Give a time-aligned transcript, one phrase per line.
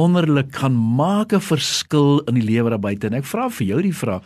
[0.00, 3.06] Wonderlik kan maak 'n verskil in die lewe daar buite.
[3.06, 4.22] En ek vra vir jou die vraag,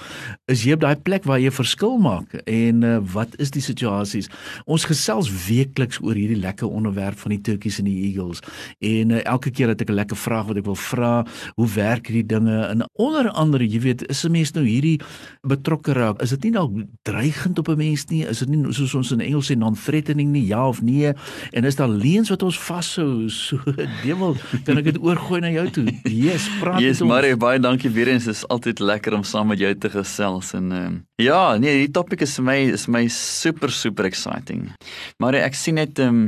[0.46, 2.34] is jy op daai plek waar jy verskil maak?
[2.46, 4.28] En uh, wat is die situasies?
[4.66, 8.40] Ons gesels weekliks oor hierdie lekker onderwerp van die turkies en die eagles.
[8.78, 12.06] En uh, elke keer dat ek 'n lekker vraag wat ek wil vra, hoe werk
[12.06, 12.66] hierdie dinge?
[12.66, 15.00] En onder andere, jy weet, is 'n mens nou hierdie
[15.42, 16.22] betrokke raak?
[16.22, 18.22] Is dit nie dalk dreigend op 'n mens nie?
[18.22, 21.12] Is dit nie soos ons in Engels sê non-threatening nie, ja of nee?
[21.52, 23.28] En is daar leuns wat ons vashou?
[23.28, 23.58] So,
[24.04, 25.86] dewel, kan ek dit oorgooi na jou toe.
[26.10, 27.10] Yes, praat yes, ons.
[27.10, 28.28] Marie, baie dankie weer eens.
[28.28, 31.84] Dit is altyd lekker om saam met jou te gesels en ehm uh, ja, nee,
[31.84, 34.70] die topik is vir my is my super super exciting.
[35.22, 36.24] Marie, ek sien net ehm um,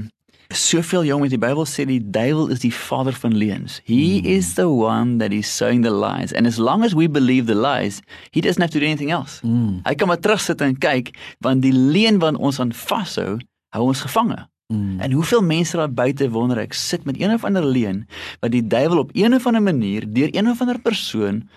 [0.55, 3.81] soveel jong met die Bybel sê die duiwel is die vader van leuns.
[3.85, 4.27] He mm.
[4.37, 6.33] is the one that is sowing the lies.
[6.33, 9.41] And as long as we believe the lies, he doesn't have to do anything else.
[9.43, 9.83] Mm.
[9.87, 13.39] Hy kan maar terugsit en kyk want die leuen wat ons aan vashou,
[13.75, 14.47] hou ons gevange.
[14.67, 15.01] Mm.
[15.01, 18.07] En hoeveel mense daar buite wonder ek sit met een of ander leuen
[18.41, 21.49] wat die duiwel op een of ander manier deur een of ander persoon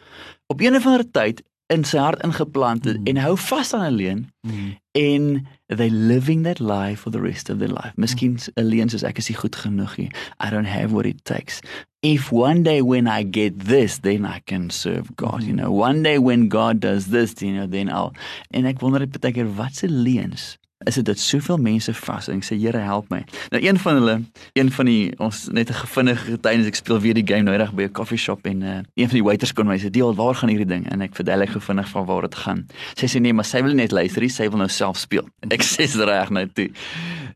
[0.48, 3.10] op een of ander tyd in sy hart ingeplant het mm.
[3.12, 4.70] en hou vas aan 'n leuen mm.
[4.92, 7.94] en they living that life for the rest of their life.
[7.96, 10.10] Miskien 'n leuen soos ek is nie goed genoeg nie.
[10.46, 11.60] I don't have what it takes.
[12.02, 15.48] If one day when I get this, then I can serve God, mm.
[15.48, 15.72] you know.
[15.72, 18.14] One day when God does this, you know, then I'll
[18.50, 20.58] en ek wonder net baie keer wat se leuns
[20.88, 23.20] is dit dat soveel mense vas en ek sê Here help my.
[23.52, 24.16] Nou een van hulle,
[24.54, 27.74] een van die ons net 'n gevinnige getuienis ek speel weer die game nou reg
[27.74, 30.36] by 'n koffie shop en uh, een van die waiters kon my sê, "Deel, waar
[30.36, 32.68] gaan hierdie ding?" En ek verduidelik gevinnig van waar dit gaan.
[32.96, 35.28] Sy sê nee, maar sy wil net luister, sy wil nou self speel.
[35.50, 36.70] Ek sê dit reg nou toe.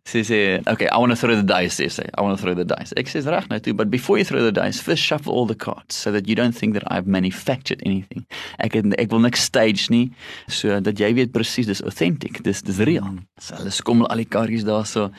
[0.05, 2.03] Sy sê, "Okay, I want to throw the dice," sê sy.
[2.17, 4.41] "I want to throw the dice." Ek sê reg nou toe, but before you throw
[4.41, 7.81] the dice, first shuffle all the cards so that you don't think that I've manufactured
[7.85, 8.25] anything.
[8.59, 10.11] Ek het, ek wil niks stage nie,
[10.49, 13.07] so dat jy weet presies dis authentic, dis dis real.
[13.39, 15.09] So hulle skommel al die kaartjies daarso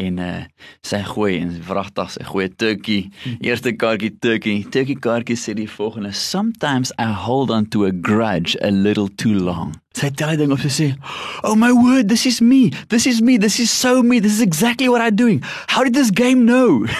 [0.00, 0.42] en uh
[0.84, 3.10] sy gooi en vragtig sy gooi turkey.
[3.44, 4.64] Eerste kaartjie turkey.
[4.74, 9.34] Turkey kaartjie sê die volgende: Sometimes I hold on to a grudge a little too
[9.34, 9.74] long.
[9.94, 10.96] Sy daai ding of sy sê,
[11.44, 12.70] "Oh my word, this is me.
[12.88, 13.38] This is me.
[13.38, 14.20] This is so me.
[14.20, 15.42] This is exactly what I'm doing.
[15.68, 16.86] How did this game know?"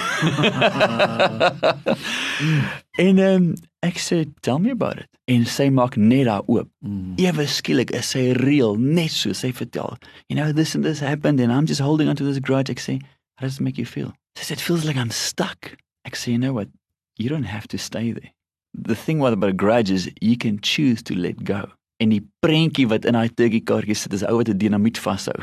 [2.99, 6.69] en um ek sê, "Tell me about it." en sy maak net daar oop.
[6.84, 7.15] Mm.
[7.21, 9.97] Ewe skielik is sy reël net so sy vertel.
[10.28, 12.71] You know this and this happened and I'm just holding on to this grudge.
[12.71, 13.00] Ek sê,
[13.38, 14.12] how does it make you feel?
[14.37, 15.77] She said, it feels like I'm stuck.
[16.04, 16.69] Ek sê, you know what?
[17.16, 18.33] You don't have to stay there.
[18.75, 21.71] The thing what about a grudge is you can choose to let go.
[22.03, 25.38] En die prentjie wat in daai turkey kaartjie sit is ou wat 'n dinamiet vashou.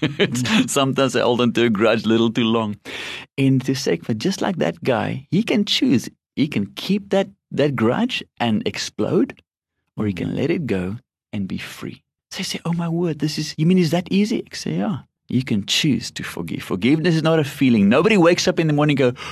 [0.70, 2.76] Sometimes I hold on to a grudge little too long.
[3.36, 6.08] And to say, but just like that guy, he can choose.
[6.36, 9.42] He can keep that that grudge and explode,
[9.96, 10.36] or he can mm.
[10.36, 10.98] let it go
[11.32, 12.02] and be free.
[12.30, 14.44] So you say, Oh my word, this is, you mean, is that easy?
[14.50, 14.98] I say, Yeah.
[15.30, 16.62] You can choose to forgive.
[16.62, 17.88] Forgiveness is not a feeling.
[17.88, 19.22] Nobody wakes up in the morning and go,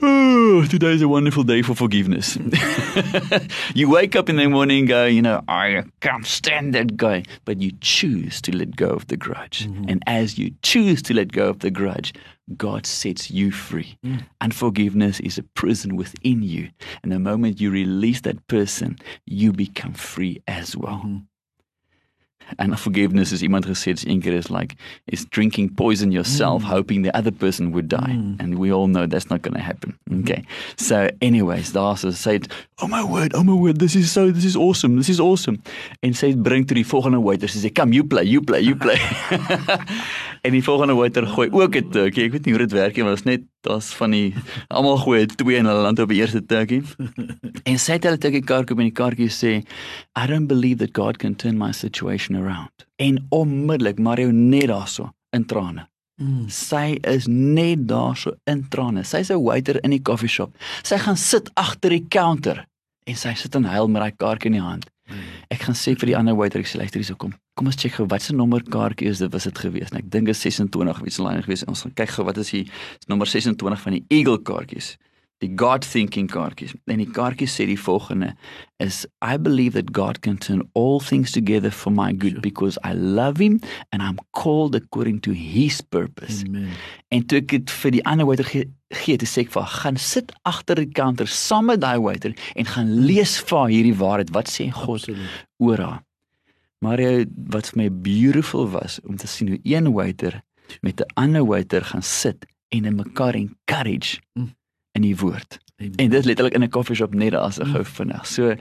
[0.00, 2.38] Oh, today is a wonderful day for forgiveness.
[3.74, 7.24] you wake up in the morning and go, You know, I can't stand that guy.
[7.44, 9.66] But you choose to let go of the grudge.
[9.66, 9.88] Mm-hmm.
[9.88, 12.14] And as you choose to let go of the grudge,
[12.56, 13.98] God sets you free.
[14.04, 14.24] Mm.
[14.40, 16.70] Unforgiveness is a prison within you.
[17.02, 21.02] And the moment you release that person, you become free as well.
[21.04, 21.16] Mm-hmm.
[22.56, 26.68] And forgiveness, as iemand gesê het, een keer is like is drinking poison yourself, mm.
[26.68, 28.16] hoping the other person would die.
[28.16, 28.34] Mm.
[28.38, 29.98] And we all know that's not going to happen.
[30.20, 30.44] Okay.
[30.76, 32.48] So, anyways, the also said,
[32.82, 35.62] "Oh my word, oh my word, this is so, this is awesome, this is awesome."
[36.00, 38.98] En sy bring toe die volgende waiter, sê, "Come, you play, you play, you play."
[40.42, 42.24] en die volgende waiter gooi ook 'n turkey.
[42.24, 44.34] Ek weet nie hoe dit werk nie, maar dit is net daar's van die
[44.68, 46.82] almal gooi twee in hulle land op die eerste turkey.
[47.70, 49.66] en sy het hulle turkey kaart op en die kaartjie sê,
[50.16, 55.12] "I don't believe that God can turn my situation around." En onmiddellik Mario net daarso
[55.30, 55.88] in trane.
[56.18, 56.48] Mm.
[56.48, 59.04] Sy is net daarso in trane.
[59.04, 60.56] Sy's 'n waiter in die coffee shop.
[60.82, 62.66] Sy gaan sit agter die counter
[63.06, 64.90] en sy sit en huil met daai kaartjie in die hand.
[65.08, 65.26] Mm.
[65.54, 67.34] Ek gaan sê vir die ander waiter ek sê luister hierso kom.
[67.56, 69.92] Kom ons check gou wat se nommer kaartjie is dit was dit gewees.
[69.96, 71.64] Ek dink dit is 26 of iets langer gewees.
[71.66, 72.64] Ons gaan kyk gou wat is die
[73.08, 74.96] nommer 26 van die Eagle kaartjies
[75.38, 76.74] die God thinking kaartjies.
[76.90, 78.32] En die kaartjies sê die volgende
[78.82, 82.94] is I believe that God can turn all things together for my good because I
[82.94, 83.60] love him
[83.92, 86.42] and I'm called according to his purpose.
[86.46, 86.74] Amen.
[87.14, 88.66] En toe ek dit vir die ander waiter gee,
[89.04, 92.68] gee te sê ek vir gaan sit agter die counter saam met daai waiter en
[92.74, 94.34] gaan lees vir hierdie waarheid.
[94.34, 95.06] Wat sê God
[95.62, 96.04] oor haar?
[96.82, 97.14] Maar jy
[97.54, 100.42] wat vir my beautiful was om te sien hoe een waiter
[100.82, 104.57] met 'n ander waiter gaan sit en in mekaar encourage Mm.
[104.98, 105.58] In die woord.
[105.78, 105.94] Amen.
[106.02, 107.72] En dit letterlik in 'n koffieshop net as 'n Mm.
[107.74, 108.26] gou vinnig.
[108.26, 108.54] So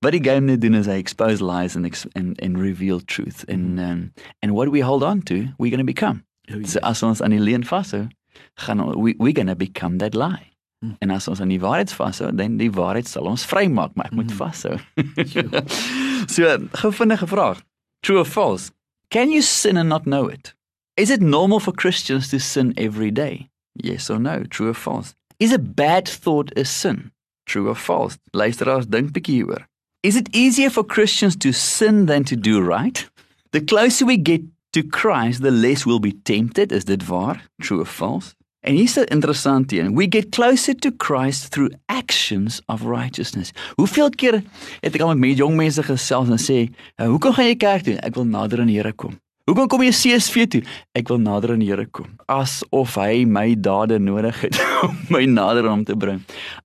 [0.00, 3.78] wat die game net doen is hy expose lies and and, and reveal truth and
[3.78, 6.22] um, and what we hold on to, we're going to become.
[6.50, 6.66] Oh, ja.
[6.66, 8.08] So as ons aan die leuen vashou,
[8.54, 10.50] gaan we we're going to become that lie.
[10.84, 10.96] Mm.
[10.98, 14.12] En as ons aan die waarheid vashou, dan die waarheid sal ons vrymaak, maar ek
[14.12, 14.36] moet Mm.
[14.36, 14.76] vashou.
[16.34, 17.62] so, gou vinnige vraag.
[18.00, 18.70] True or false?
[19.08, 20.54] Can you sin and not know it?
[20.96, 23.50] Is it normal for Christians to sin every day?
[23.72, 24.42] Yes or no?
[24.48, 25.14] True or false?
[25.42, 27.10] Is a bad thought a sin?
[27.46, 28.16] True or false?
[28.32, 29.64] Luisteraars dink bietjie hieroor.
[30.04, 33.04] Is it easier for Christians to sin than to do right?
[33.50, 34.42] The closer we get
[34.72, 36.70] to Christ, the less we'll be tempted.
[36.70, 37.42] Is dit waar?
[37.60, 38.36] True or false?
[38.60, 39.96] En hier's 'n interessante een.
[39.96, 43.50] We get closer to Christ through actions of righteousness.
[43.74, 44.42] Hoeveel keer
[44.80, 47.94] het ek al met jong mense gesels en sê, "Uh, "Hoekom gaan jy kerk toe?"
[47.94, 49.18] Ek wil nader aan die Here kom.
[49.42, 50.60] Hoekom kom jy CSV toe?
[50.94, 52.12] Ek wil nader aan die Here kom.
[52.30, 56.20] Asof hy my dade nodig het om my nader aan hom te bring.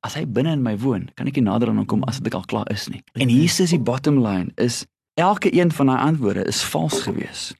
[0.06, 2.38] As hy binne in my woon, kan ek nie nader aan hom kom as dit
[2.38, 3.01] al klaar is nie.
[3.18, 4.83] En hier is die bottom line is
[5.18, 7.57] elke een van daai antwoorde is vals geweest.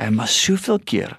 [0.00, 1.18] En maar soveel keer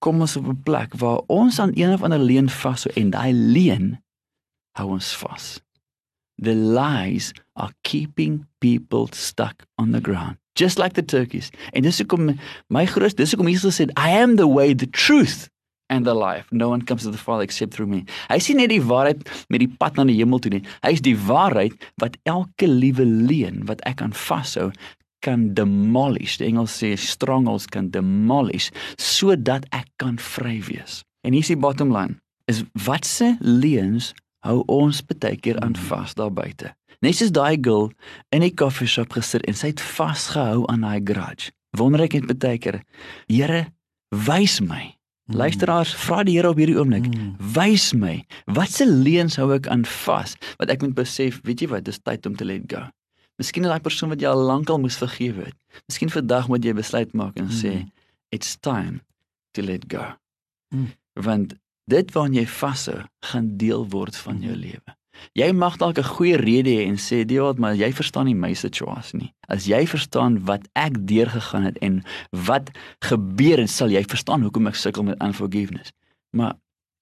[0.00, 3.32] kom ons op 'n plek waar ons aan een of ander leuen vashou en daai
[3.32, 4.00] leuen
[4.80, 5.60] hou ons vas.
[6.36, 11.50] The lies are keeping people stuck on the ground, just like the turkeys.
[11.72, 12.32] En dis hoekom
[12.72, 15.48] my groot dis hoekom Jesus sê I am the way, the truth
[15.88, 16.50] and the life.
[16.50, 18.04] No one comes to the Father except through me.
[18.30, 19.22] Hy sien net die waarheid
[19.52, 20.62] met die pad na die hemel toe nie.
[20.82, 24.70] Hy is die waarheid wat elke liewe leuen wat ek kan vashou
[25.24, 26.38] kan demolish.
[26.40, 28.70] Die Engels sê strangles kan demolish
[29.00, 31.02] sodat ek kan vry wees.
[31.26, 32.18] En hier is die bottom line.
[32.50, 34.12] Is watse leuns
[34.46, 36.70] hou ons baie keer aan vas daar buite.
[37.06, 37.92] Net soos daai girl
[38.34, 41.52] in die koffieshop gesit en sy het vasgehou aan daai grudge.
[41.78, 42.80] Wonder ek net baie keer,
[43.30, 43.66] Here,
[44.26, 44.96] wys my.
[45.30, 47.36] Luisteraars, vra die Here op hierdie oomblik, Mm.
[47.54, 51.84] wys my, watse leuns hou ek aan vas wat ek moet besef, weet jy wat,
[51.84, 52.82] dis tyd om te let go.
[53.38, 55.56] Miskien is daai persoon wat jy al lankal moes vergewe het.
[55.88, 57.90] Miskien vandag moet jy besluit maak en sê, Mm.
[58.32, 59.00] it's time
[59.54, 60.14] to let go.
[60.74, 60.88] Mm.
[61.14, 61.54] Want
[61.86, 64.95] dit waaraan jy vashou, gaan deel word van jou lewe.
[65.34, 68.34] Jy mag dalk 'n goeie rede hê en sê, "Die wat, maar jy verstaan nie
[68.34, 72.70] my situasie nie." As jy verstaan wat ek deurgegaan het en wat
[73.00, 75.92] gebeur het, sal jy verstaan hoekom ek sukkel met unforgiveness.
[76.30, 76.54] Maar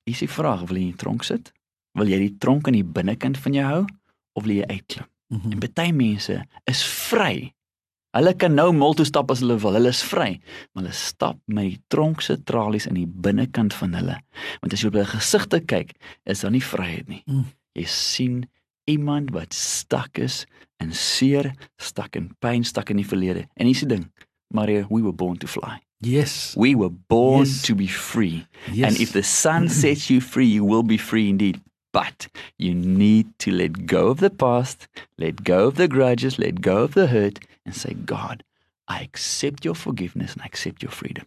[0.05, 1.53] is die vraag, wil jy in die tronk sit?
[1.93, 3.85] Wil jy die tronk aan die binnekant van jou hou
[4.33, 5.07] of wil jy uitklim?
[5.29, 5.53] Mhm.
[5.53, 7.55] En baie mense is vry.
[8.15, 9.75] Hulle kan nou mol toe stap as hulle wil.
[9.75, 10.37] Hulle is vry,
[10.73, 14.21] maar hulle stap met die tronk se tralies in die binnekant van hulle.
[14.63, 15.95] Want as jy op hulle gesigte kyk,
[16.31, 17.23] is daar nie vryheid nie.
[17.27, 17.49] Mm.
[17.75, 18.43] Jy sien
[18.91, 20.45] iemand wat stak is
[20.81, 23.47] in seer, stak in pyn, stak in die verlede.
[23.57, 24.11] En hier's die ding,
[24.55, 25.81] Maria, we were born to fly.
[26.01, 26.55] Yes.
[26.57, 27.63] We were born Yes.
[27.63, 28.47] to be free.
[28.73, 28.93] Yes.
[28.93, 31.61] And if the sun sets you free, you will be free indeed.
[31.93, 32.27] But
[32.59, 36.83] you need to let go of the past, let go of the grudges, let go
[36.83, 38.43] of the hurt, and say, God,
[38.89, 41.25] I accept your forgiveness and I accept your freedom.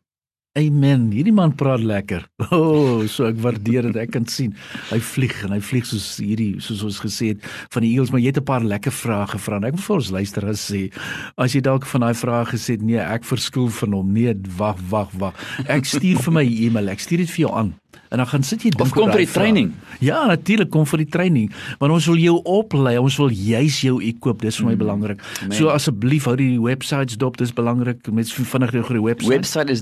[0.57, 1.11] Amen.
[1.13, 2.25] Hierdie man praat lekker.
[2.47, 3.97] O, oh, so ek waardeer dit.
[4.01, 4.53] Ek kan sien
[4.89, 7.43] hy vlieg en hy vlieg soos hierdie soos ons gesê het
[7.73, 9.59] van die eels, maar jy het 'n paar lekker vrae gevra.
[9.67, 10.81] Ek wil vir ons luisteraars sê,
[11.37, 14.13] as jy dalk van daai vrae gesê het, nee, ek verskil van hom.
[14.13, 15.35] Nee, wag, wag, wag.
[15.67, 16.89] Ek stuur vir my e-mail.
[16.89, 17.73] Ek stuur dit vir jou aan.
[18.09, 19.73] En dan gaan sit jy dink kom vir die training.
[19.99, 24.01] Ja, natuurlik kom vir die training, want ons wil jou oplei, ons wil juis jou
[24.03, 24.41] equip.
[24.41, 24.77] Dis vir my Mm.
[24.77, 25.21] belangrik.
[25.43, 25.57] Amen.
[25.57, 28.07] So asseblief hou die websites dop, dis belangrik.
[28.11, 29.29] Mens vinnig deur die website.
[29.29, 29.81] Website is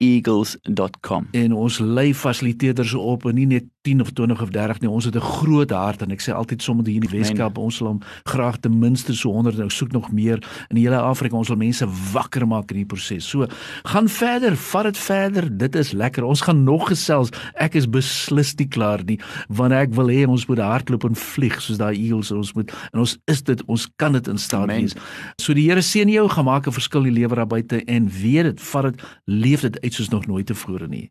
[0.00, 1.26] www.turkeysandeagles.com.
[1.32, 4.90] en ons lei fasiliteerders op en nie net 10 of 20 of 30 nie.
[4.90, 7.78] Ons het 'n groot hart en ek sê altyd sommer hier in die Weskaap ons
[7.78, 11.36] wil hom graag ten minste so 100 nou soek nog meer in die hele Afrika.
[11.36, 13.46] Ons wil mense wakker maak in die proses so
[13.82, 15.56] gaan verder vat dit verder.
[15.56, 16.24] Dit is lekker.
[16.24, 17.30] Ons gaan nog gesels.
[17.54, 19.18] Ek is beslis nie klaar nie
[19.48, 22.72] want ek wil hê ons moet hardloop en vlieg soos daai eels ons moet.
[22.92, 23.64] En ons is dit.
[23.66, 24.94] Ons kan dit in staat wees.
[25.40, 26.28] So die Here seën jou.
[26.28, 29.60] Gaan maak 'n verskil in die lewe daar buite en weet dit vat dit leef
[29.60, 31.10] dit uit soos nog nooit tevore nie